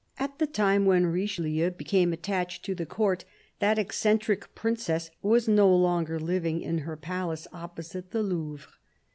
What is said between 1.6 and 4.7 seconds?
became attached to the Court, that eccentric